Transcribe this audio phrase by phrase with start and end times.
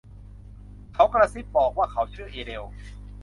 [0.93, 2.63] เขากระซิบบอกว่าเขาชื่อเอเดล